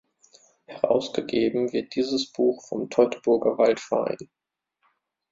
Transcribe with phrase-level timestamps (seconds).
[0.65, 4.17] Herausgegeben wird dieses Buch vom Teutoburger-Wald-Verein.